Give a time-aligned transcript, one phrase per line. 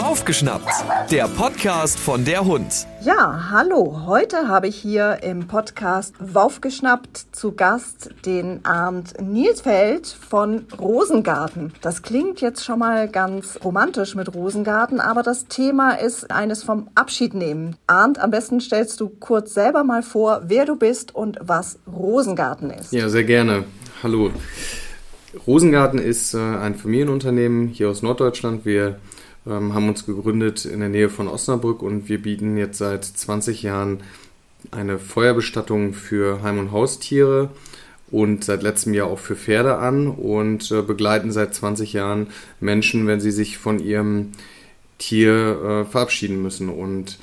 [0.00, 0.70] Aufgeschnappt,
[1.10, 2.86] der Podcast von der Hund.
[3.02, 4.04] Ja, hallo.
[4.06, 11.72] Heute habe ich hier im Podcast Waufgeschnappt zu Gast den Arndt Nielsfeld von Rosengarten.
[11.80, 16.90] Das klingt jetzt schon mal ganz romantisch mit Rosengarten, aber das Thema ist eines vom
[16.94, 17.74] Abschiednehmen.
[17.88, 22.70] Arndt, am besten stellst du kurz selber mal vor, wer du bist und was Rosengarten
[22.70, 22.92] ist.
[22.92, 23.64] Ja, sehr gerne.
[24.04, 24.30] Hallo.
[25.46, 28.64] Rosengarten ist äh, ein Familienunternehmen hier aus Norddeutschland.
[28.64, 28.98] Wir
[29.46, 33.62] ähm, haben uns gegründet in der Nähe von Osnabrück und wir bieten jetzt seit 20
[33.62, 34.00] Jahren
[34.72, 37.50] eine Feuerbestattung für Heim- und Haustiere
[38.10, 42.26] und seit letztem Jahr auch für Pferde an und äh, begleiten seit 20 Jahren
[42.58, 44.32] Menschen, wenn sie sich von ihrem
[44.98, 46.68] Tier äh, verabschieden müssen.
[46.68, 47.18] Und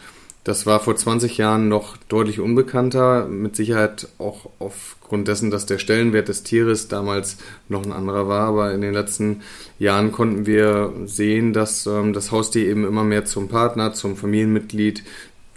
[0.47, 5.77] das war vor 20 Jahren noch deutlich unbekannter, mit Sicherheit auch aufgrund dessen, dass der
[5.77, 7.35] Stellenwert des Tieres damals
[7.67, 8.47] noch ein anderer war.
[8.47, 9.41] Aber in den letzten
[9.77, 15.03] Jahren konnten wir sehen, dass ähm, das Haustier eben immer mehr zum Partner, zum Familienmitglied,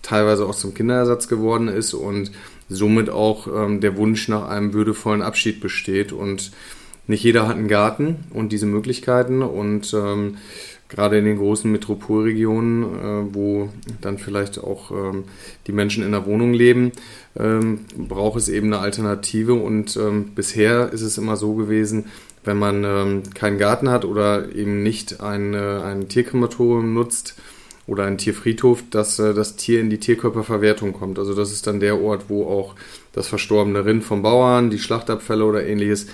[0.02, 2.32] teilweise auch zum Kinderersatz geworden ist und
[2.68, 6.12] somit auch ähm, der Wunsch nach einem würdevollen Abschied besteht.
[6.12, 6.50] Und
[7.06, 10.38] nicht jeder hat einen Garten und diese Möglichkeiten und ähm,
[10.90, 15.24] gerade in den großen Metropolregionen, äh, wo dann vielleicht auch ähm,
[15.66, 16.92] die Menschen in der Wohnung leben,
[17.38, 19.54] ähm, braucht es eben eine Alternative.
[19.54, 22.06] Und ähm, bisher ist es immer so gewesen,
[22.44, 27.36] wenn man keinen Garten hat oder eben nicht ein, äh, ein Tierkrematorium nutzt
[27.86, 31.18] oder einen Tierfriedhof, dass äh, das Tier in die Tierkörperverwertung kommt.
[31.18, 32.76] Also das ist dann der Ort, wo auch
[33.12, 36.06] das verstorbene Rind vom Bauern, die Schlachtabfälle oder ähnliches,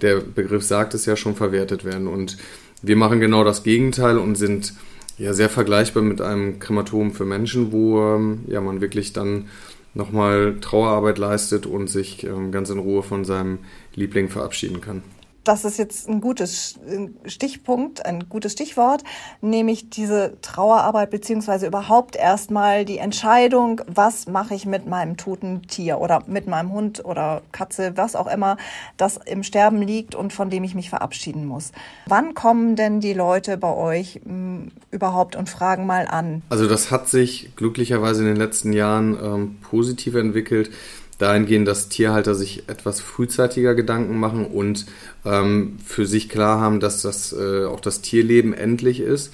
[0.00, 2.08] der Begriff sagt es ja schon, verwertet werden.
[2.08, 2.38] Und
[2.82, 4.74] wir machen genau das Gegenteil und sind
[5.18, 9.46] ja sehr vergleichbar mit einem Krematorium für Menschen, wo ähm, ja man wirklich dann
[9.94, 13.58] nochmal Trauerarbeit leistet und sich ähm, ganz in Ruhe von seinem
[13.94, 15.02] Liebling verabschieden kann
[15.48, 16.78] das ist jetzt ein gutes
[17.24, 19.02] Stichpunkt, ein gutes Stichwort,
[19.40, 26.00] nämlich diese Trauerarbeit beziehungsweise überhaupt erstmal die Entscheidung, was mache ich mit meinem toten Tier
[26.00, 28.58] oder mit meinem Hund oder Katze, was auch immer,
[28.98, 31.72] das im Sterben liegt und von dem ich mich verabschieden muss.
[32.06, 36.42] Wann kommen denn die Leute bei euch m, überhaupt und fragen mal an?
[36.50, 40.70] Also das hat sich glücklicherweise in den letzten Jahren ähm, positiv entwickelt
[41.18, 44.86] dahingehend, dass Tierhalter sich etwas frühzeitiger Gedanken machen und
[45.24, 49.32] ähm, für sich klar haben, dass das äh, auch das Tierleben endlich ist.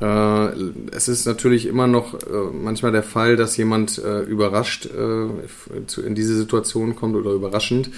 [0.00, 0.48] Äh,
[0.92, 6.02] es ist natürlich immer noch äh, manchmal der Fall, dass jemand äh, überrascht äh, zu,
[6.02, 7.90] in diese Situation kommt oder überraschend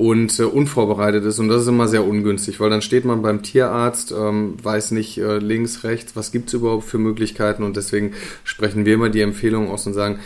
[0.00, 1.38] und äh, unvorbereitet ist.
[1.38, 5.18] Und das ist immer sehr ungünstig, weil dann steht man beim Tierarzt, ähm, weiß nicht
[5.18, 7.62] äh, links, rechts, was gibt's überhaupt für Möglichkeiten.
[7.62, 8.14] Und deswegen
[8.44, 10.20] sprechen wir immer die Empfehlung aus und sagen,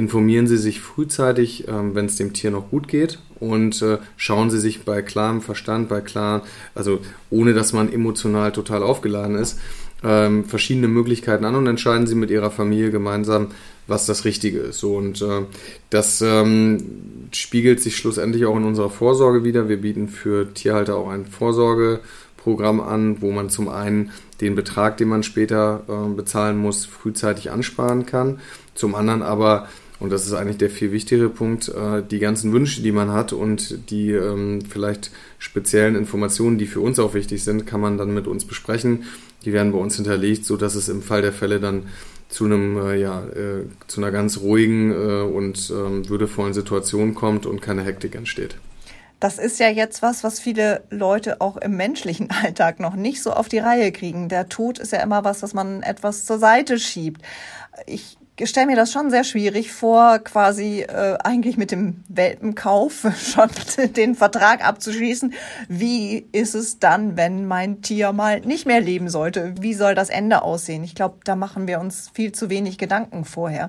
[0.00, 4.50] informieren Sie sich frühzeitig, ähm, wenn es dem Tier noch gut geht und äh, schauen
[4.50, 6.42] Sie sich bei klarem Verstand, bei klar,
[6.74, 9.58] also ohne dass man emotional total aufgeladen ist,
[10.02, 13.48] ähm, verschiedene Möglichkeiten an und entscheiden Sie mit Ihrer Familie gemeinsam,
[13.86, 14.82] was das Richtige ist.
[14.82, 15.42] Und äh,
[15.90, 19.68] das ähm, spiegelt sich schlussendlich auch in unserer Vorsorge wieder.
[19.68, 25.08] Wir bieten für Tierhalter auch ein Vorsorgeprogramm an, wo man zum einen den Betrag, den
[25.08, 28.40] man später äh, bezahlen muss, frühzeitig ansparen kann.
[28.74, 29.68] Zum anderen aber
[30.00, 33.34] und das ist eigentlich der viel wichtigere Punkt, äh, die ganzen Wünsche, die man hat
[33.34, 38.12] und die ähm, vielleicht speziellen Informationen, die für uns auch wichtig sind, kann man dann
[38.12, 39.04] mit uns besprechen.
[39.44, 41.84] Die werden bei uns hinterlegt, so dass es im Fall der Fälle dann
[42.30, 44.92] zu einem äh, ja äh, zu einer ganz ruhigen
[45.32, 48.56] und ähm, würdevollen Situation kommt und keine Hektik entsteht.
[49.18, 53.32] Das ist ja jetzt was, was viele Leute auch im menschlichen Alltag noch nicht so
[53.32, 54.30] auf die Reihe kriegen.
[54.30, 57.20] Der Tod ist ja immer was, was man etwas zur Seite schiebt.
[57.86, 58.16] Ich
[58.48, 63.50] stelle mir das schon sehr schwierig vor, quasi äh, eigentlich mit dem Welpenkauf schon
[63.96, 65.34] den Vertrag abzuschließen.
[65.68, 69.54] Wie ist es dann, wenn mein Tier mal nicht mehr leben sollte?
[69.60, 70.82] Wie soll das Ende aussehen?
[70.84, 73.68] Ich glaube, da machen wir uns viel zu wenig Gedanken vorher.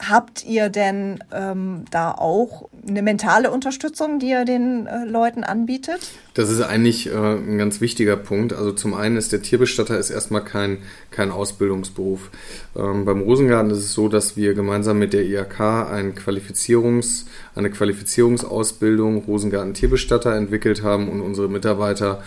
[0.00, 6.00] Habt ihr denn ähm, da auch eine mentale Unterstützung, die ihr den äh, Leuten anbietet?
[6.34, 8.52] Das ist eigentlich äh, ein ganz wichtiger Punkt.
[8.52, 10.78] Also zum einen ist der Tierbestatter ist erstmal kein,
[11.12, 12.30] kein Ausbildungsberuf.
[12.76, 17.70] Ähm, beim Rosengarten ist es so, dass wir gemeinsam mit der IHK ein Qualifizierungs, eine
[17.70, 22.20] Qualifizierungsausbildung Rosengarten Tierbestatter entwickelt haben und unsere Mitarbeiter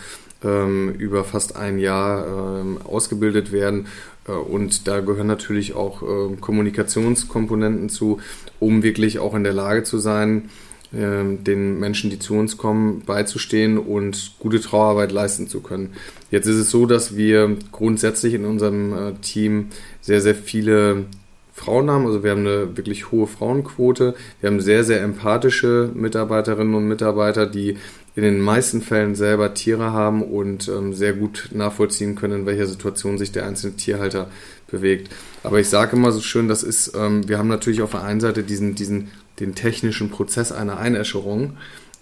[0.44, 3.88] ähm, über fast ein Jahr ähm, ausgebildet werden.
[4.28, 8.20] Äh, und da gehören natürlich auch äh, Kommunikationskomponenten zu,
[8.60, 10.50] um wirklich auch in der Lage zu sein,
[10.94, 15.94] äh, den Menschen, die zu uns kommen, beizustehen und gute Trauerarbeit leisten zu können.
[16.32, 19.68] Jetzt ist es so, dass wir grundsätzlich in unserem äh, Team
[20.02, 21.06] sehr, sehr viele
[21.54, 22.06] Frauen haben.
[22.06, 24.16] Also wir haben eine wirklich hohe Frauenquote.
[24.40, 27.78] Wir haben sehr, sehr empathische Mitarbeiterinnen und Mitarbeiter, die
[28.18, 32.66] in den meisten Fällen selber Tiere haben und ähm, sehr gut nachvollziehen können, in welcher
[32.66, 34.28] Situation sich der einzelne Tierhalter
[34.66, 35.14] bewegt.
[35.44, 38.20] Aber ich sage immer so schön, das ist, ähm, wir haben natürlich auf der einen
[38.20, 41.58] Seite diesen, diesen, den technischen Prozess einer Einäscherung.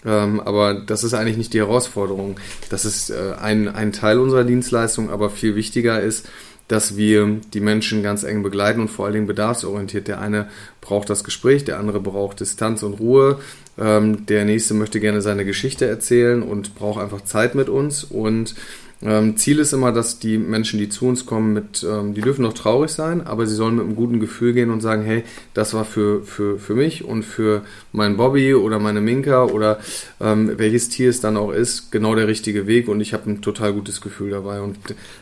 [0.05, 2.37] Ähm, aber das ist eigentlich nicht die Herausforderung.
[2.69, 6.29] Das ist äh, ein, ein Teil unserer Dienstleistung, aber viel wichtiger ist,
[6.67, 10.07] dass wir die Menschen ganz eng begleiten und vor allen Dingen bedarfsorientiert.
[10.07, 10.49] Der eine
[10.81, 13.39] braucht das Gespräch, der andere braucht Distanz und Ruhe,
[13.77, 18.55] ähm, der nächste möchte gerne seine Geschichte erzählen und braucht einfach Zeit mit uns und
[19.01, 22.43] ähm, Ziel ist immer, dass die Menschen, die zu uns kommen, mit, ähm, die dürfen
[22.43, 25.73] noch traurig sein, aber sie sollen mit einem guten Gefühl gehen und sagen, hey, das
[25.73, 29.79] war für, für, für mich und für meinen Bobby oder meine Minka oder
[30.21, 33.41] ähm, welches Tier es dann auch ist, genau der richtige Weg und ich habe ein
[33.41, 34.61] total gutes Gefühl dabei.
[34.61, 34.77] Und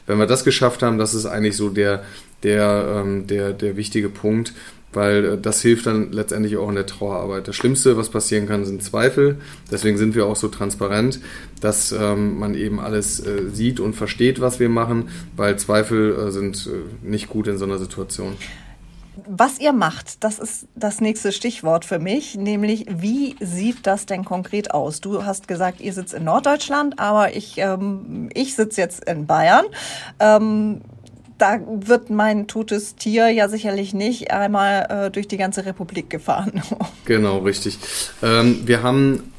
[0.05, 2.03] wenn wir das geschafft haben, das ist eigentlich so der,
[2.43, 4.53] der, ähm, der, der wichtige Punkt,
[4.95, 7.47] weil äh, das hilft dann letztendlich auch in der Trauerarbeit.
[7.47, 9.37] Das Schlimmste, was passieren kann, sind Zweifel.
[9.71, 11.19] Deswegen sind wir auch so transparent,
[11.61, 16.31] dass ähm, man eben alles äh, sieht und versteht, was wir machen, weil Zweifel äh,
[16.31, 18.35] sind äh, nicht gut in so einer Situation.
[19.27, 24.25] Was ihr macht, das ist das nächste Stichwort für mich, nämlich wie sieht das denn
[24.25, 25.01] konkret aus?
[25.01, 29.65] Du hast gesagt, ihr sitzt in Norddeutschland, aber ich, ähm, ich sitze jetzt in Bayern.
[30.19, 30.81] Ähm,
[31.43, 36.61] da wird mein totes Tier ja sicherlich nicht einmal äh, durch die ganze Republik gefahren.
[37.05, 37.77] genau, richtig.
[38.21, 39.33] Ähm, wir haben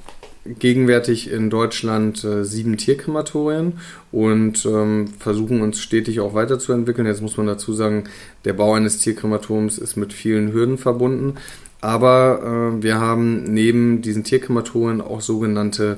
[0.44, 3.78] gegenwärtig in Deutschland äh, sieben Tierkrematorien
[4.12, 7.06] und ähm, versuchen uns stetig auch weiterzuentwickeln.
[7.06, 8.04] Jetzt muss man dazu sagen,
[8.44, 11.36] der Bau eines Tierkrematoriums ist mit vielen Hürden verbunden.
[11.80, 15.96] Aber äh, wir haben neben diesen Tierkrematorien auch sogenannte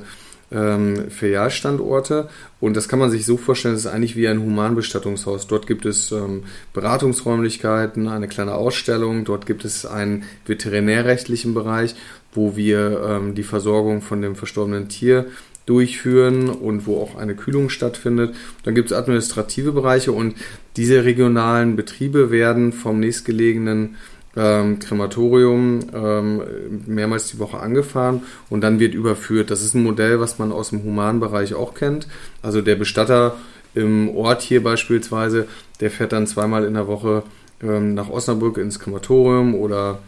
[0.52, 2.28] ähm, Filialstandorte.
[2.60, 5.46] Und das kann man sich so vorstellen, das ist eigentlich wie ein Humanbestattungshaus.
[5.46, 11.94] Dort gibt es ähm, Beratungsräumlichkeiten, eine kleine Ausstellung, dort gibt es einen veterinärrechtlichen Bereich,
[12.32, 15.26] wo wir ähm, die Versorgung von dem verstorbenen Tier
[15.66, 18.34] durchführen und wo auch eine Kühlung stattfindet.
[18.62, 20.36] Dann gibt es administrative Bereiche und
[20.76, 23.96] diese regionalen Betriebe werden vom nächstgelegenen
[24.36, 26.42] ähm, Krematorium ähm,
[26.86, 29.50] mehrmals die Woche angefahren und dann wird überführt.
[29.50, 32.06] Das ist ein Modell, was man aus dem Humanbereich auch kennt.
[32.42, 33.36] Also der Bestatter
[33.74, 35.46] im Ort hier beispielsweise,
[35.80, 37.22] der fährt dann zweimal in der Woche
[37.62, 39.98] ähm, nach Osnabrück ins Krematorium oder,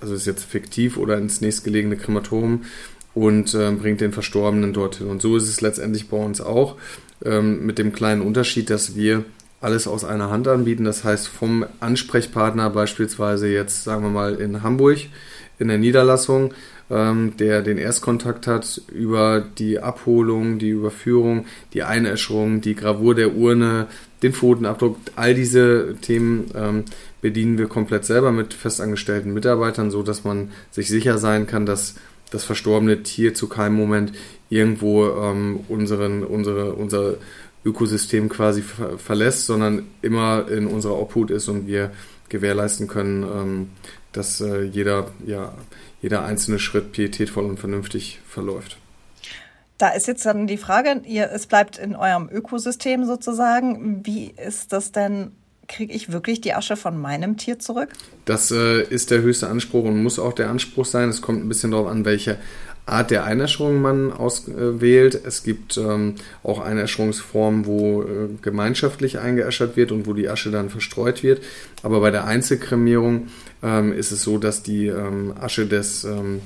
[0.00, 2.64] also ist jetzt fiktiv, oder ins nächstgelegene Krematorium
[3.14, 5.08] und ähm, bringt den Verstorbenen dorthin.
[5.08, 6.76] Und so ist es letztendlich bei uns auch,
[7.24, 9.24] ähm, mit dem kleinen Unterschied, dass wir
[9.62, 10.84] alles aus einer Hand anbieten.
[10.84, 14.98] Das heißt, vom Ansprechpartner beispielsweise jetzt, sagen wir mal, in Hamburg
[15.58, 16.52] in der Niederlassung,
[16.90, 23.34] ähm, der den Erstkontakt hat, über die Abholung, die Überführung, die Einäscherung, die Gravur der
[23.34, 23.86] Urne,
[24.22, 26.84] den Pfotenabdruck, all diese Themen ähm,
[27.20, 31.94] bedienen wir komplett selber mit festangestellten Mitarbeitern, so dass man sich sicher sein kann, dass
[32.30, 34.12] das verstorbene Tier zu keinem Moment
[34.48, 37.14] irgendwo ähm, unseren, unsere, unser
[37.64, 41.92] Ökosystem quasi ver verlässt, sondern immer in unserer Obhut ist und wir
[42.28, 43.70] gewährleisten können, ähm,
[44.12, 45.54] dass äh, jeder, ja,
[46.00, 48.78] jeder einzelne Schritt pietätvoll und vernünftig verläuft.
[49.78, 54.04] Da ist jetzt dann die Frage, ihr, es bleibt in eurem Ökosystem sozusagen.
[54.04, 55.32] Wie ist das denn
[55.68, 57.90] kriege ich wirklich die Asche von meinem Tier zurück?
[58.24, 61.08] Das äh, ist der höchste Anspruch und muss auch der Anspruch sein.
[61.08, 62.38] Es kommt ein bisschen darauf an, welche
[62.84, 65.20] Art der Einäscherung man auswählt.
[65.24, 70.68] Es gibt ähm, auch Einäscherungsformen, wo äh, gemeinschaftlich eingeäschert wird und wo die Asche dann
[70.68, 71.42] verstreut wird.
[71.84, 73.28] Aber bei der Einzelkremierung
[73.62, 76.40] ähm, ist es so, dass die ähm, Asche des, ähm,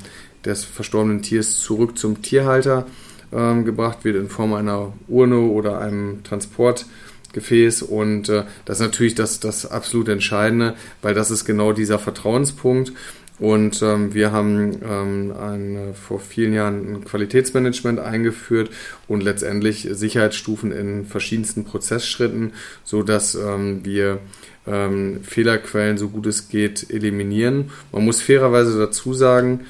[0.45, 2.87] des verstorbenen Tiers zurück zum Tierhalter
[3.33, 7.81] ähm, gebracht wird in Form einer Urne oder einem Transportgefäß.
[7.81, 12.93] Und äh, das ist natürlich das, das absolut Entscheidende, weil das ist genau dieser Vertrauenspunkt.
[13.39, 18.71] Und ähm, wir haben ähm, ein, äh, vor vielen Jahren ein Qualitätsmanagement eingeführt
[19.09, 22.53] und letztendlich Sicherheitsstufen in verschiedensten Prozessschritten,
[22.83, 24.21] so dass ähm, wir
[24.67, 27.71] ähm, Fehlerquellen so gut es geht eliminieren.
[27.93, 29.67] Man muss fairerweise dazu sagen,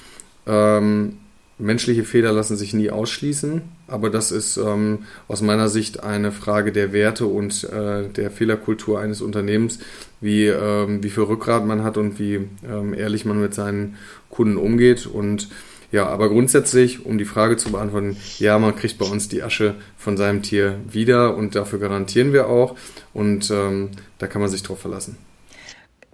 [0.46, 1.16] ähm,
[1.58, 6.72] menschliche Fehler lassen sich nie ausschließen, aber das ist ähm, aus meiner Sicht eine Frage
[6.72, 9.78] der Werte und äh, der Fehlerkultur eines Unternehmens,
[10.20, 13.96] wie, ähm, wie viel Rückgrat man hat und wie ähm, ehrlich man mit seinen
[14.30, 15.06] Kunden umgeht.
[15.06, 15.48] Und
[15.92, 19.76] ja, aber grundsätzlich, um die Frage zu beantworten, ja, man kriegt bei uns die Asche
[19.96, 22.76] von seinem Tier wieder und dafür garantieren wir auch.
[23.14, 25.16] Und ähm, da kann man sich drauf verlassen.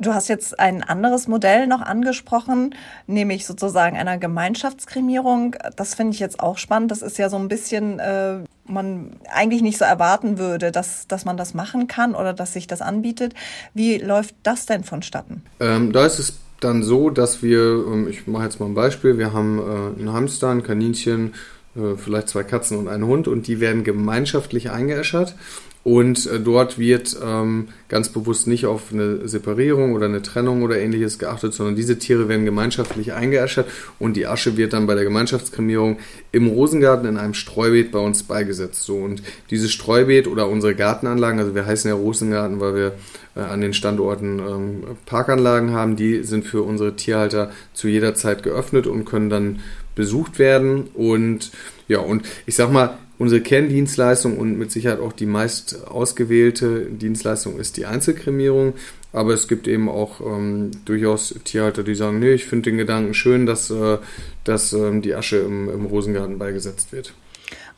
[0.03, 2.75] Du hast jetzt ein anderes Modell noch angesprochen,
[3.07, 5.55] nämlich sozusagen einer Gemeinschaftskremierung.
[5.77, 6.91] Das finde ich jetzt auch spannend.
[6.91, 11.25] Das ist ja so ein bisschen, äh, man eigentlich nicht so erwarten würde, dass, dass
[11.25, 13.35] man das machen kann oder dass sich das anbietet.
[13.75, 15.43] Wie läuft das denn vonstatten?
[15.61, 19.19] Ähm, da ist es dann so, dass wir, ähm, ich mache jetzt mal ein Beispiel,
[19.19, 21.35] wir haben äh, einen Hamster, ein Kaninchen,
[21.77, 25.37] äh, vielleicht zwei Katzen und einen Hund und die werden gemeinschaftlich eingeäschert.
[25.85, 30.79] Und äh, dort wird ähm, ganz bewusst nicht auf eine Separierung oder eine Trennung oder
[30.79, 33.67] ähnliches geachtet, sondern diese Tiere werden gemeinschaftlich eingeäschert
[33.99, 35.99] und die Asche wird dann bei der Gemeinschaftskremierung
[36.31, 38.85] im Rosengarten in einem Streubeet bei uns beigesetzt.
[38.85, 42.93] So und dieses Streubeet oder unsere Gartenanlagen, also wir heißen ja Rosengarten, weil wir
[43.35, 48.45] äh, an den Standorten ähm, Parkanlagen haben, die sind für unsere Tierhalter zu jeder Zeit
[48.45, 49.59] geöffnet und können dann
[49.95, 51.51] besucht werden und
[51.89, 57.57] ja und ich sag mal Unsere Kerndienstleistung und mit Sicherheit auch die meist ausgewählte Dienstleistung
[57.61, 58.75] ist die Einzelkremierung.
[59.13, 63.15] Aber es gibt eben auch ähm, durchaus Tierhalter, die sagen, nee, ich finde den Gedanken
[63.15, 63.99] schön, dass, äh,
[64.43, 67.15] dass ähm, die Asche im, im Rosengarten beigesetzt wird.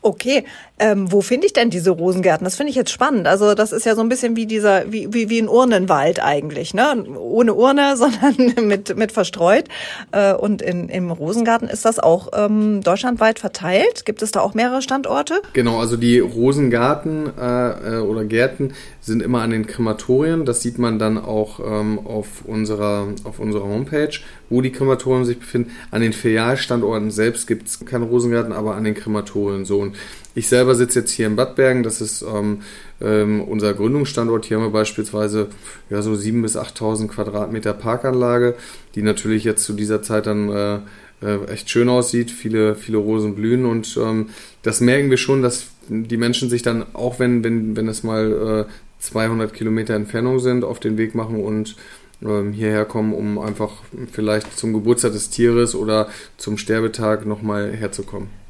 [0.05, 0.43] Okay,
[0.77, 2.45] ähm, wo finde ich denn diese Rosengärten?
[2.45, 3.25] Das finde ich jetzt spannend.
[3.25, 6.75] Also das ist ja so ein bisschen wie dieser, wie, wie, wie ein Urnenwald eigentlich,
[6.75, 7.05] ne?
[7.17, 9.65] Ohne Urne, sondern mit, mit verstreut.
[10.11, 14.05] Äh, und in, im Rosengarten ist das auch ähm, deutschlandweit verteilt.
[14.05, 15.41] Gibt es da auch mehrere Standorte?
[15.53, 20.45] Genau, also die Rosengarten äh, äh oder Gärten sind immer an den Krematorien.
[20.45, 24.19] Das sieht man dann auch ähm, auf, unserer, auf unserer Homepage,
[24.49, 25.71] wo die Krematorien sich befinden.
[25.89, 29.79] An den Filialstandorten selbst gibt es keinen Rosengarten, aber an den Krematorien so.
[29.79, 29.94] Und
[30.35, 31.83] ich selber sitze jetzt hier in Bad Bergen.
[31.83, 32.61] Das ist ähm,
[33.01, 34.45] ähm, unser Gründungsstandort.
[34.45, 35.47] Hier haben wir beispielsweise
[35.89, 38.55] ja, so 7.000 bis 8.000 Quadratmeter Parkanlage,
[38.95, 40.79] die natürlich jetzt zu dieser Zeit dann äh,
[41.21, 42.31] äh, echt schön aussieht.
[42.31, 44.29] Viele, viele Rosen blühen und ähm,
[44.61, 48.67] das merken wir schon, dass die Menschen sich dann, auch wenn, wenn, wenn es mal
[48.67, 51.75] äh, 200 Kilometer Entfernung sind, auf den Weg machen und
[52.21, 53.71] ähm, hierher kommen, um einfach
[54.11, 58.44] vielleicht zum Geburtstag des Tieres oder zum Sterbetag nochmal herzukommen.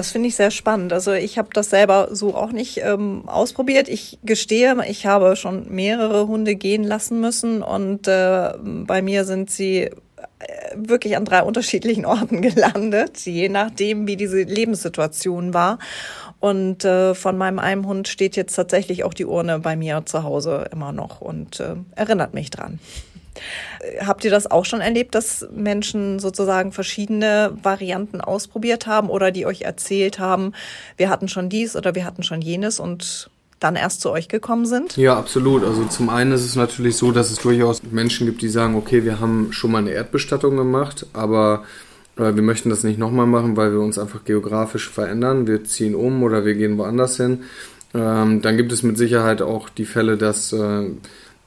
[0.00, 0.94] Das finde ich sehr spannend.
[0.94, 3.86] Also ich habe das selber so auch nicht ähm, ausprobiert.
[3.86, 9.50] Ich gestehe, ich habe schon mehrere Hunde gehen lassen müssen und äh, bei mir sind
[9.50, 9.90] sie äh,
[10.74, 15.78] wirklich an drei unterschiedlichen Orten gelandet, je nachdem, wie diese Lebenssituation war.
[16.38, 20.22] Und äh, von meinem einen Hund steht jetzt tatsächlich auch die Urne bei mir zu
[20.22, 22.78] Hause immer noch und äh, erinnert mich dran.
[23.80, 29.30] Äh, habt ihr das auch schon erlebt, dass Menschen sozusagen verschiedene Varianten ausprobiert haben oder
[29.30, 30.52] die euch erzählt haben,
[30.96, 34.64] wir hatten schon dies oder wir hatten schon jenes und dann erst zu euch gekommen
[34.64, 34.96] sind?
[34.96, 35.64] Ja, absolut.
[35.64, 39.04] Also zum einen ist es natürlich so, dass es durchaus Menschen gibt, die sagen, okay,
[39.04, 41.64] wir haben schon mal eine Erdbestattung gemacht, aber
[42.16, 45.46] wir möchten das nicht nochmal machen, weil wir uns einfach geografisch verändern.
[45.46, 47.44] Wir ziehen um oder wir gehen woanders hin.
[47.94, 50.90] Ähm, dann gibt es mit Sicherheit auch die Fälle, dass äh,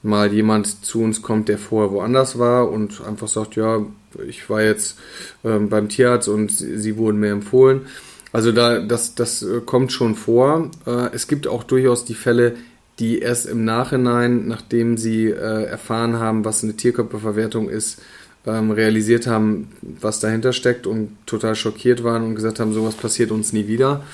[0.04, 3.84] mal jemand zu uns kommt, der vorher woanders war und einfach sagt, ja,
[4.28, 4.98] ich war jetzt
[5.44, 7.86] ähm, beim Tierarzt und sie, sie, wurden mir empfohlen.
[8.30, 10.70] Also da, das, das äh, kommt schon vor.
[10.86, 12.54] Äh, es gibt auch durchaus die Fälle,
[12.98, 18.02] die erst im Nachhinein, nachdem sie äh, erfahren haben, was eine Tierkörperverwertung ist,
[18.46, 23.30] ähm, realisiert haben, was dahinter steckt und total schockiert waren und gesagt haben, sowas passiert
[23.30, 24.04] uns nie wieder.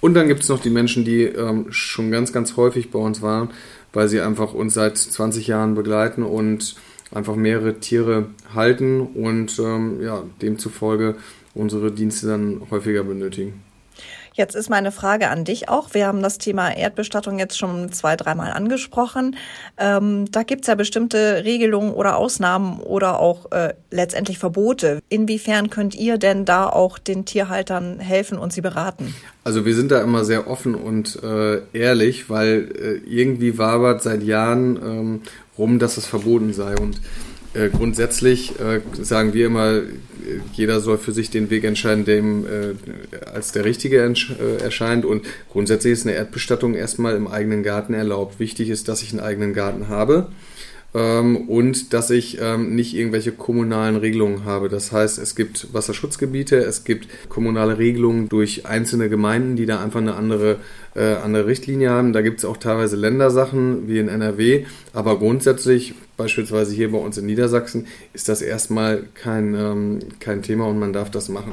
[0.00, 3.20] Und dann gibt es noch die Menschen, die ähm, schon ganz, ganz häufig bei uns
[3.20, 3.50] waren,
[3.92, 6.76] weil sie einfach uns seit 20 Jahren begleiten und
[7.12, 11.16] einfach mehrere Tiere halten und ähm, ja, demzufolge
[11.54, 13.62] unsere Dienste dann häufiger benötigen.
[14.38, 15.94] Jetzt ist meine Frage an dich auch.
[15.94, 19.34] Wir haben das Thema Erdbestattung jetzt schon zwei, dreimal angesprochen.
[19.76, 25.00] Ähm, da gibt's ja bestimmte Regelungen oder Ausnahmen oder auch äh, letztendlich Verbote.
[25.08, 29.12] Inwiefern könnt ihr denn da auch den Tierhaltern helfen und sie beraten?
[29.42, 34.22] Also wir sind da immer sehr offen und äh, ehrlich, weil äh, irgendwie wabert seit
[34.22, 35.22] Jahren ähm,
[35.58, 36.76] rum, dass es verboten sei.
[36.76, 37.00] Und
[37.58, 39.80] äh, grundsätzlich äh, sagen wir immer,
[40.52, 45.04] jeder soll für sich den Weg entscheiden, der ihm äh, als der richtige äh, erscheint.
[45.04, 48.38] Und grundsätzlich ist eine Erdbestattung erstmal im eigenen Garten erlaubt.
[48.38, 50.28] Wichtig ist, dass ich einen eigenen Garten habe
[50.94, 54.68] ähm, und dass ich ähm, nicht irgendwelche kommunalen Regelungen habe.
[54.68, 60.00] Das heißt, es gibt Wasserschutzgebiete, es gibt kommunale Regelungen durch einzelne Gemeinden, die da einfach
[60.00, 60.56] eine andere,
[60.94, 62.12] äh, andere Richtlinie haben.
[62.12, 67.16] Da gibt es auch teilweise Ländersachen wie in NRW, aber grundsätzlich beispielsweise hier bei uns
[67.16, 71.52] in Niedersachsen, ist das erstmal kein, ähm, kein Thema und man darf das machen.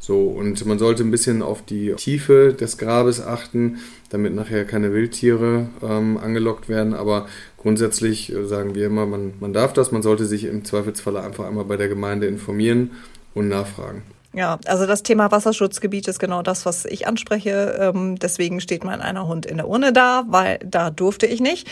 [0.00, 3.78] So, und man sollte ein bisschen auf die Tiefe des Grabes achten,
[4.10, 6.94] damit nachher keine Wildtiere ähm, angelockt werden.
[6.94, 11.20] Aber grundsätzlich äh, sagen wir immer, man, man darf das, man sollte sich im Zweifelsfalle
[11.20, 12.92] einfach einmal bei der Gemeinde informieren
[13.34, 14.02] und nachfragen.
[14.36, 17.78] Ja, also das Thema Wasserschutzgebiet ist genau das, was ich anspreche.
[17.80, 21.66] Ähm, deswegen steht mein einer Hund in der Urne da, weil da durfte ich nicht,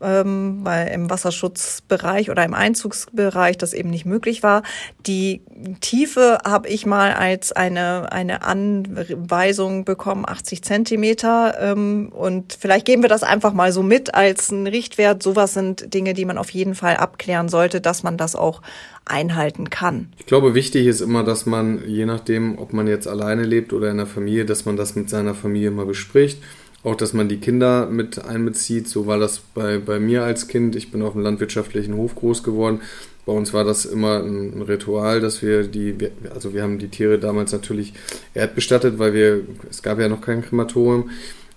[0.00, 4.62] ähm, weil im Wasserschutzbereich oder im Einzugsbereich das eben nicht möglich war.
[5.08, 5.42] Die
[5.80, 11.56] Tiefe habe ich mal als eine, eine Anweisung bekommen, 80 Zentimeter.
[11.58, 15.20] Ähm, und vielleicht geben wir das einfach mal so mit als ein Richtwert.
[15.20, 18.62] Sowas sind Dinge, die man auf jeden Fall abklären sollte, dass man das auch
[19.04, 20.08] einhalten kann.
[20.18, 23.90] Ich glaube, wichtig ist immer, dass man je nachdem, ob man jetzt alleine lebt oder
[23.90, 26.42] in der Familie, dass man das mit seiner Familie mal bespricht.
[26.82, 28.88] Auch, dass man die Kinder mit einbezieht.
[28.88, 30.76] So war das bei, bei mir als Kind.
[30.76, 32.80] Ich bin auf einem landwirtschaftlichen Hof groß geworden.
[33.24, 35.96] Bei uns war das immer ein Ritual, dass wir die,
[36.34, 37.94] also wir haben die Tiere damals natürlich
[38.34, 41.08] erdbestattet, weil wir, es gab ja noch kein Krematorium.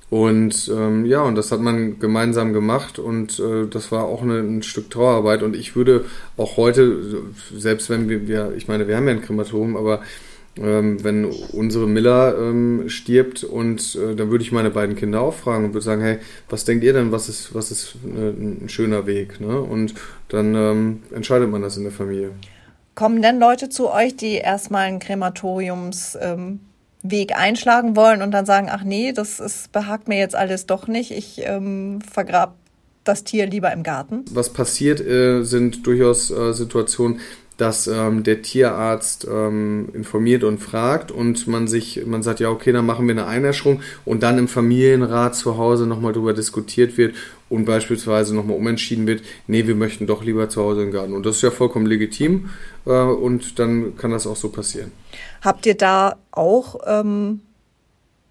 [0.09, 4.39] Und ähm, ja, und das hat man gemeinsam gemacht und äh, das war auch eine,
[4.39, 5.43] ein Stück Trauerarbeit.
[5.43, 6.05] Und ich würde
[6.37, 7.23] auch heute,
[7.53, 10.01] selbst wenn wir, wir ich meine, wir haben ja ein Krematorium, aber
[10.57, 15.33] ähm, wenn unsere Miller ähm, stirbt und äh, dann würde ich meine beiden Kinder auch
[15.33, 18.69] fragen und würde sagen, hey, was denkt ihr denn, was ist, was ist äh, ein
[18.69, 19.41] schöner Weg?
[19.41, 19.59] Ne?
[19.59, 19.93] Und
[20.29, 22.31] dann ähm, entscheidet man das in der Familie.
[22.95, 26.61] Kommen denn Leute zu euch, die erstmal ein Krematoriums ähm,
[27.03, 30.87] Weg einschlagen wollen und dann sagen, ach nee, das ist, behagt mir jetzt alles doch
[30.87, 32.55] nicht, ich ähm, vergrab
[33.03, 34.25] das Tier lieber im Garten?
[34.31, 37.21] Was passiert, äh, sind durchaus äh, Situationen,
[37.57, 42.71] dass ähm, der Tierarzt ähm, informiert und fragt und man sich, man sagt, ja, okay,
[42.71, 47.15] dann machen wir eine Einäscherung und dann im Familienrat zu Hause nochmal darüber diskutiert wird
[47.49, 51.13] und beispielsweise nochmal umentschieden wird, nee, wir möchten doch lieber zu Hause im Garten.
[51.13, 52.49] Und das ist ja vollkommen legitim
[52.85, 54.91] äh, und dann kann das auch so passieren.
[55.41, 57.41] Habt ihr da auch ähm,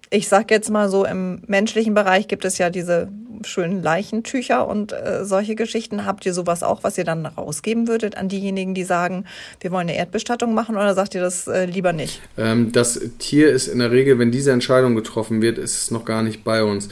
[0.09, 3.09] ich sag jetzt mal so, im menschlichen Bereich gibt es ja diese
[3.43, 6.05] schönen Leichentücher und äh, solche Geschichten.
[6.05, 9.25] Habt ihr sowas auch, was ihr dann rausgeben würdet an diejenigen, die sagen,
[9.59, 12.21] wir wollen eine Erdbestattung machen oder sagt ihr das äh, lieber nicht?
[12.37, 16.05] Ähm, das Tier ist in der Regel, wenn diese Entscheidung getroffen wird, ist es noch
[16.05, 16.89] gar nicht bei uns.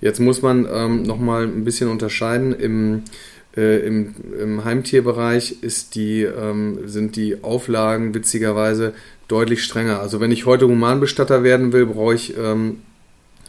[0.00, 2.52] Jetzt muss man ähm, nochmal ein bisschen unterscheiden.
[2.52, 3.02] Im,
[3.56, 5.56] äh, im, im Heimtierbereich
[5.94, 8.94] die, ähm, sind die Auflagen witzigerweise
[9.26, 10.00] deutlich strenger.
[10.00, 12.78] Also wenn ich heute Humanbestatter werden will, brauche ich ähm,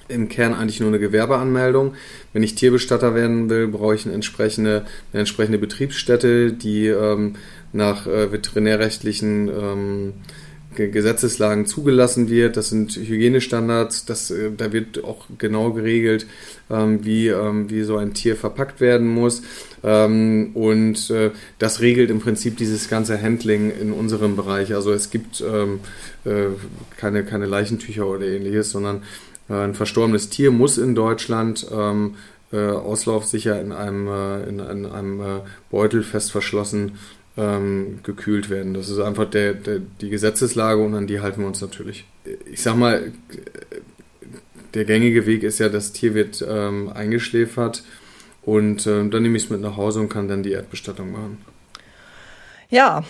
[0.10, 1.94] im Kern eigentlich nur eine Gewerbeanmeldung.
[2.34, 7.36] Wenn ich Tierbestatter werden will, brauche ich eine entsprechende, eine entsprechende Betriebsstätte, die ähm,
[7.72, 10.14] nach äh, veterinärrechtlichen ähm,
[10.76, 12.56] Gesetzeslagen zugelassen wird.
[12.56, 14.06] Das sind Hygienestandards.
[14.06, 16.28] Das, äh, da wird auch genau geregelt,
[16.70, 19.42] ähm, wie, ähm, wie so ein Tier verpackt werden muss.
[19.84, 24.74] Ähm, und äh, das regelt im Prinzip dieses ganze Handling in unserem Bereich.
[24.74, 25.80] Also es gibt ähm,
[26.26, 26.48] äh,
[26.98, 29.04] keine, keine Leichentücher oder ähnliches, sondern
[29.50, 32.16] äh, ein verstorbenes Tier muss in Deutschland ähm,
[32.52, 36.94] äh, auslaufsicher in einem, äh, in, in einem Beutel fest verschlossen
[37.40, 38.74] ähm, gekühlt werden.
[38.74, 42.06] Das ist einfach der, der, die Gesetzeslage und an die halten wir uns natürlich.
[42.52, 43.12] Ich sag mal,
[44.74, 47.84] der gängige Weg ist ja, das Tier wird ähm, eingeschläfert
[48.44, 51.38] und äh, dann nehme ich es mit nach Hause und kann dann die Erdbestattung machen.
[52.70, 53.04] Ja,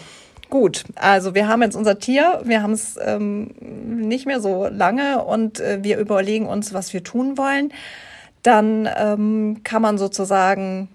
[0.49, 5.23] Gut, also wir haben jetzt unser Tier, wir haben es ähm, nicht mehr so lange
[5.23, 7.71] und äh, wir überlegen uns, was wir tun wollen.
[8.41, 10.87] Dann ähm, kann man sozusagen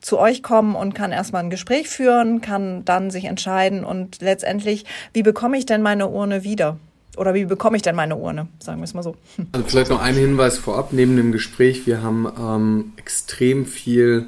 [0.00, 4.84] zu euch kommen und kann erstmal ein Gespräch führen, kann dann sich entscheiden und letztendlich,
[5.12, 6.78] wie bekomme ich denn meine Urne wieder?
[7.16, 8.46] Oder wie bekomme ich denn meine Urne?
[8.60, 9.16] Sagen wir es mal so.
[9.52, 11.86] Also vielleicht noch ein Hinweis vorab neben dem Gespräch.
[11.86, 14.26] Wir haben ähm, extrem viel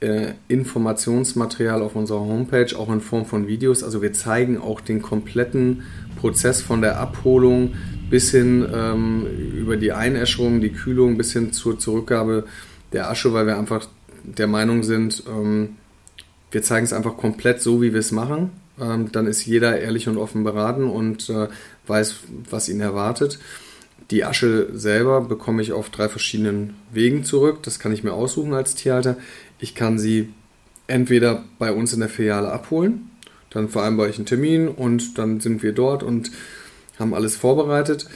[0.00, 3.82] äh, Informationsmaterial auf unserer Homepage, auch in Form von Videos.
[3.82, 5.84] Also wir zeigen auch den kompletten
[6.20, 7.74] Prozess von der Abholung
[8.10, 9.26] bis hin ähm,
[9.56, 12.44] über die Einäscherung, die Kühlung bis hin zur Zurückgabe
[12.92, 13.88] der Asche, weil wir einfach
[14.26, 15.76] der Meinung sind, ähm,
[16.50, 18.50] wir zeigen es einfach komplett so, wie wir es machen.
[18.80, 21.48] Ähm, dann ist jeder ehrlich und offen beraten und äh,
[21.86, 22.16] weiß,
[22.50, 23.38] was ihn erwartet.
[24.10, 27.62] Die Asche selber bekomme ich auf drei verschiedenen Wegen zurück.
[27.62, 29.16] Das kann ich mir aussuchen als Tierhalter.
[29.58, 30.32] Ich kann sie
[30.86, 33.10] entweder bei uns in der Filiale abholen,
[33.50, 36.30] dann vereinbare ich einen Termin und dann sind wir dort und
[36.98, 38.06] haben alles vorbereitet.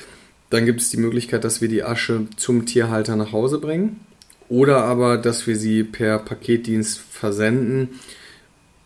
[0.50, 4.00] Dann gibt es die Möglichkeit, dass wir die Asche zum Tierhalter nach Hause bringen
[4.50, 8.00] oder aber, dass wir sie per Paketdienst versenden,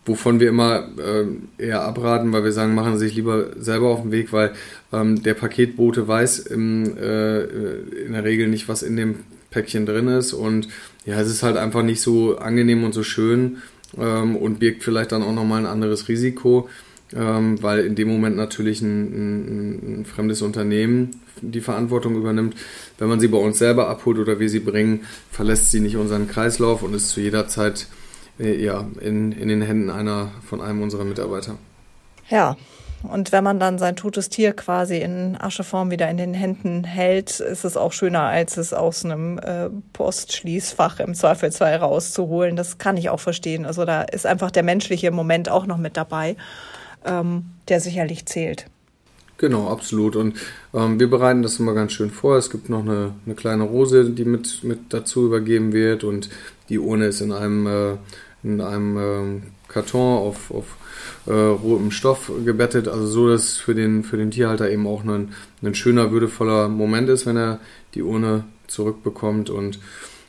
[0.05, 1.25] wovon wir immer äh,
[1.57, 4.53] eher abraten, weil wir sagen, machen Sie sich lieber selber auf den Weg, weil
[4.93, 9.15] ähm, der Paketbote weiß im, äh, in der Regel nicht, was in dem
[9.49, 10.33] Päckchen drin ist.
[10.33, 10.67] Und
[11.05, 13.57] ja, es ist halt einfach nicht so angenehm und so schön
[13.97, 16.69] ähm, und birgt vielleicht dann auch nochmal ein anderes Risiko,
[17.13, 22.55] ähm, weil in dem Moment natürlich ein, ein, ein fremdes Unternehmen die Verantwortung übernimmt.
[22.97, 26.27] Wenn man sie bei uns selber abholt oder wir sie bringen, verlässt sie nicht unseren
[26.27, 27.87] Kreislauf und ist zu jeder Zeit
[28.39, 31.57] äh, ja, in, in den Händen einer von einem unserer Mitarbeiter.
[32.29, 32.55] Ja,
[33.03, 37.39] und wenn man dann sein totes Tier quasi in Ascheform wieder in den Händen hält,
[37.39, 42.55] ist es auch schöner, als es aus einem äh, Postschließfach im Zweifelsfall rauszuholen.
[42.55, 43.65] Das kann ich auch verstehen.
[43.65, 46.35] Also da ist einfach der menschliche Moment auch noch mit dabei,
[47.05, 48.67] ähm, der sicherlich zählt.
[49.37, 50.15] Genau, absolut.
[50.15, 50.37] Und
[50.73, 52.37] ähm, wir bereiten das immer ganz schön vor.
[52.37, 56.29] Es gibt noch eine, eine kleine Rose, die mit, mit dazu übergeben wird und
[56.69, 57.97] die Urne ist in einem, äh,
[58.43, 60.77] in einem ähm, Karton auf, auf
[61.25, 65.03] äh, rotem Stoff gebettet, also so, dass es für den, für den Tierhalter eben auch
[65.03, 67.59] ein, ein schöner, würdevoller Moment ist, wenn er
[67.93, 69.79] die Urne zurückbekommt und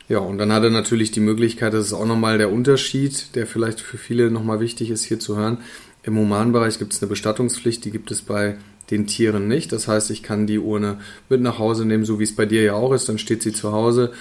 [0.09, 3.45] ja, und dann hat er natürlich die Möglichkeit, das ist auch nochmal der Unterschied, der
[3.45, 5.59] vielleicht für viele nochmal wichtig ist, hier zu hören.
[6.07, 8.57] Im Humanbereich gibt es eine Bestattungspflicht, die gibt es bei
[8.90, 9.73] den Tieren nicht.
[9.73, 12.62] Das heißt, ich kann die Urne mit nach Hause nehmen, so wie es bei dir
[12.62, 14.12] ja auch ist, dann steht sie zu Hause.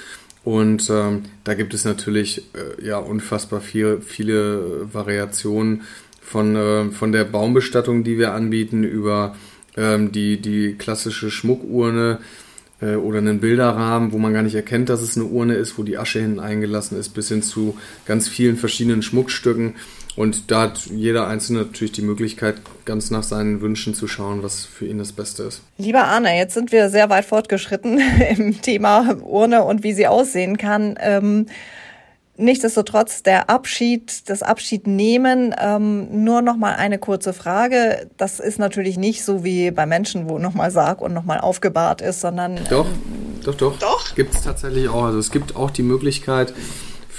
[0.43, 5.83] Und ähm, da gibt es natürlich äh, ja unfassbar viel, viele Variationen
[6.21, 9.35] von, äh, von der Baumbestattung, die wir anbieten, über
[9.77, 12.19] ähm, die, die klassische Schmuckurne
[12.81, 15.83] äh, oder einen Bilderrahmen, wo man gar nicht erkennt, dass es eine Urne ist, wo
[15.83, 19.75] die Asche hinten eingelassen ist, bis hin zu ganz vielen verschiedenen Schmuckstücken.
[20.15, 24.65] Und da hat jeder Einzelne natürlich die Möglichkeit, ganz nach seinen Wünschen zu schauen, was
[24.65, 25.61] für ihn das Beste ist.
[25.77, 27.99] Lieber Arne, jetzt sind wir sehr weit fortgeschritten
[28.37, 30.97] im Thema Urne und wie sie aussehen kann.
[31.01, 31.47] Ähm
[32.37, 38.09] Nichtsdestotrotz der Abschied, das Abschiednehmen, ähm, nur noch mal eine kurze Frage.
[38.17, 41.39] Das ist natürlich nicht so wie bei Menschen, wo noch mal Sarg und noch mal
[41.39, 42.87] aufgebahrt ist, sondern doch,
[43.45, 44.15] doch, doch, doch.
[44.15, 45.05] Gibt es tatsächlich auch.
[45.05, 46.53] Also es gibt auch die Möglichkeit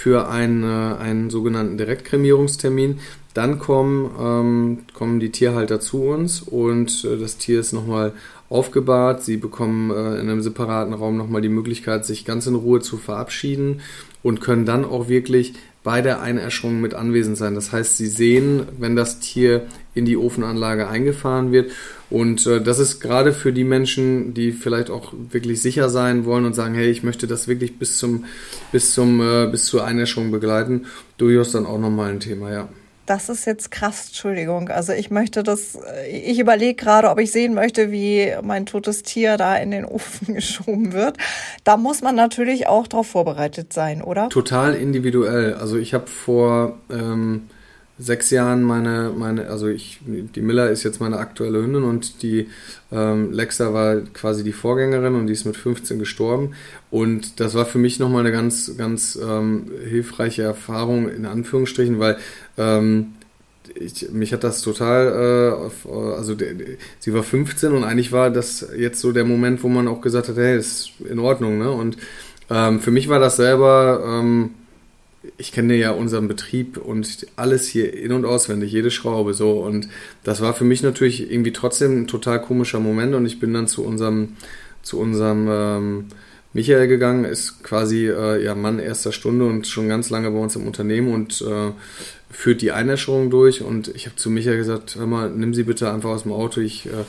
[0.07, 3.01] für einen, äh, einen sogenannten Direktkremierungstermin.
[3.35, 8.13] Dann kommen, ähm, kommen die Tierhalter zu uns und äh, das Tier ist nochmal
[8.49, 9.25] aufgebahrt.
[9.25, 12.99] Sie bekommen äh, in einem separaten Raum nochmal die Möglichkeit, sich ganz in Ruhe zu
[12.99, 13.81] verabschieden
[14.23, 17.57] und können dann auch wirklich bei der Einäscherung mit anwesend sein.
[17.57, 21.73] Das heißt, sie sehen, wenn das Tier in die Ofenanlage eingefahren wird.
[22.09, 26.45] Und äh, das ist gerade für die Menschen, die vielleicht auch wirklich sicher sein wollen
[26.45, 28.25] und sagen, hey, ich möchte das wirklich bis zum
[28.73, 30.87] bis zum äh, bis zur Einäscherung begleiten,
[31.19, 32.69] durchaus dann auch nochmal ein Thema, ja.
[33.07, 34.69] Das ist jetzt krass, Entschuldigung.
[34.69, 35.79] Also ich möchte das,
[36.11, 40.35] ich überlege gerade, ob ich sehen möchte, wie mein totes Tier da in den Ofen
[40.35, 41.17] geschoben wird.
[41.63, 44.29] Da muss man natürlich auch darauf vorbereitet sein, oder?
[44.29, 45.55] Total individuell.
[45.55, 47.43] Also ich habe vor ähm,
[47.99, 52.49] sechs Jahren meine, meine, also ich, die Miller ist jetzt meine aktuelle Hündin und die
[52.93, 56.55] ähm, Lexa war quasi die Vorgängerin und die ist mit 15 gestorben.
[56.91, 62.19] Und das war für mich nochmal eine ganz, ganz ähm, hilfreiche Erfahrung, in Anführungsstrichen, weil
[62.59, 63.15] ähm,
[63.75, 68.13] ich, mich hat das total, äh, auf, also de, de, sie war 15 und eigentlich
[68.13, 71.59] war das jetzt so der Moment, wo man auch gesagt hat, hey, ist in Ordnung,
[71.59, 71.71] ne?
[71.71, 71.97] Und
[72.49, 74.51] ähm, für mich war das selber, ähm,
[75.39, 79.61] ich kenne ja unseren Betrieb und alles hier in- und auswendig, jede Schraube so.
[79.63, 79.89] Und
[80.25, 83.15] das war für mich natürlich irgendwie trotzdem ein total komischer Moment.
[83.15, 84.37] Und ich bin dann zu unserem,
[84.83, 86.05] zu unserem ähm,
[86.53, 90.57] Michael gegangen, ist quasi äh, ja Mann erster Stunde und schon ganz lange bei uns
[90.57, 91.73] im Unternehmen und äh,
[92.31, 93.63] führt die Einäscherung durch.
[93.63, 96.61] Und ich habe zu Michael gesagt, hör mal, nimm sie bitte einfach aus dem Auto.
[96.61, 97.05] Ich äh,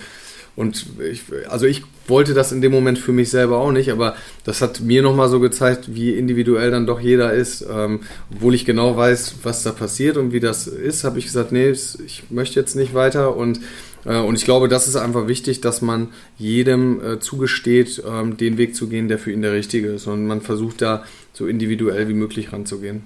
[0.57, 4.15] und ich, also ich wollte das in dem Moment für mich selber auch nicht, aber
[4.43, 7.63] das hat mir nochmal so gezeigt, wie individuell dann doch jeder ist.
[7.71, 8.01] Ähm,
[8.33, 11.69] obwohl ich genau weiß, was da passiert und wie das ist, habe ich gesagt, nee,
[11.69, 13.59] ich möchte jetzt nicht weiter und
[14.03, 16.07] äh, und ich glaube, das ist einfach wichtig, dass man
[16.39, 20.07] jedem äh, zugesteht, ähm, den Weg zu gehen, der für ihn der richtige ist.
[20.07, 23.03] Und man versucht da so individuell wie möglich ranzugehen.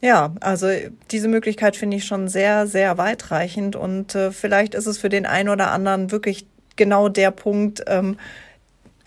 [0.00, 0.68] Ja, also
[1.10, 5.26] diese Möglichkeit finde ich schon sehr, sehr weitreichend und äh, vielleicht ist es für den
[5.26, 6.46] einen oder anderen wirklich
[6.78, 8.16] genau der Punkt, ähm,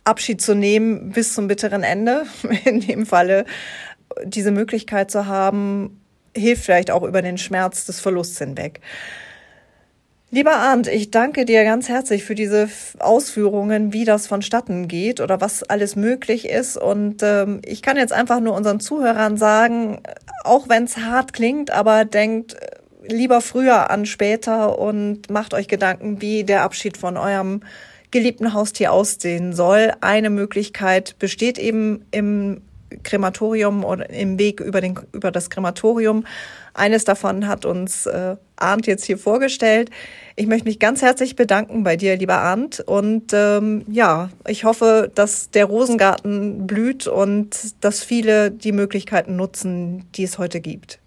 [0.04, 2.26] Abschied zu nehmen bis zum bitteren Ende.
[2.66, 3.46] In dem Falle
[4.24, 6.02] diese Möglichkeit zu haben,
[6.36, 8.82] hilft vielleicht auch über den Schmerz des Verlusts hinweg.
[10.34, 15.42] Lieber Arndt, ich danke dir ganz herzlich für diese Ausführungen, wie das vonstatten geht oder
[15.42, 16.78] was alles möglich ist.
[16.78, 20.02] Und ähm, ich kann jetzt einfach nur unseren Zuhörern sagen,
[20.46, 22.56] auch wenn es hart klingt, aber denkt
[23.12, 27.62] lieber früher an später und macht euch Gedanken, wie der Abschied von eurem
[28.12, 29.94] geliebten Haustier aussehen soll.
[30.02, 32.62] Eine Möglichkeit besteht eben im
[33.04, 36.26] Krematorium oder im Weg über, den, über das Krematorium.
[36.74, 39.90] Eines davon hat uns äh, Arndt jetzt hier vorgestellt.
[40.36, 42.80] Ich möchte mich ganz herzlich bedanken bei dir, lieber Arndt.
[42.82, 50.06] Und ähm, ja, ich hoffe, dass der Rosengarten blüht und dass viele die Möglichkeiten nutzen,
[50.16, 51.00] die es heute gibt.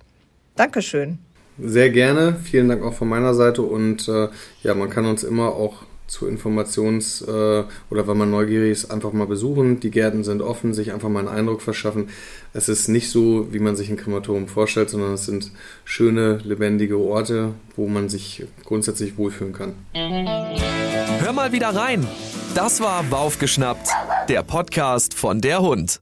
[0.56, 1.18] Dankeschön.
[1.58, 2.36] Sehr gerne.
[2.42, 3.62] Vielen Dank auch von meiner Seite.
[3.62, 4.28] Und äh,
[4.62, 9.12] ja, man kann uns immer auch zu Informations- äh, oder wenn man neugierig ist, einfach
[9.12, 9.80] mal besuchen.
[9.80, 12.08] Die Gärten sind offen, sich einfach mal einen Eindruck verschaffen.
[12.52, 15.50] Es ist nicht so, wie man sich ein Krematorium vorstellt, sondern es sind
[15.84, 19.74] schöne, lebendige Orte, wo man sich grundsätzlich wohlfühlen kann.
[19.94, 22.06] Hör mal wieder rein.
[22.54, 23.88] Das war Baufgeschnappt,
[24.28, 26.00] der Podcast von der Hund.